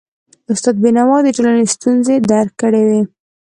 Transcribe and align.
استاد 0.51 0.75
بينوا 0.83 1.17
د 1.23 1.27
ټولنې 1.35 1.63
ستونزي 1.75 2.15
درک 2.29 2.51
کړی 2.61 2.83
وي. 2.89 3.01